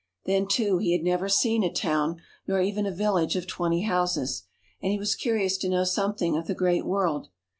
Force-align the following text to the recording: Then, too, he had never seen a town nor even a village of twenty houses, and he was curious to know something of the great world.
Then, 0.25 0.47
too, 0.47 0.79
he 0.79 0.93
had 0.93 1.03
never 1.03 1.29
seen 1.29 1.61
a 1.63 1.71
town 1.71 2.21
nor 2.47 2.59
even 2.59 2.87
a 2.87 2.91
village 2.91 3.35
of 3.35 3.45
twenty 3.45 3.81
houses, 3.83 4.45
and 4.81 4.91
he 4.91 4.97
was 4.97 5.13
curious 5.13 5.57
to 5.59 5.69
know 5.69 5.83
something 5.83 6.35
of 6.35 6.47
the 6.47 6.55
great 6.55 6.87
world. 6.87 7.27